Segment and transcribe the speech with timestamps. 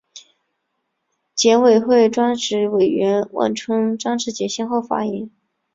[1.35, 5.29] 检委会专职委员万春、张志杰先后发言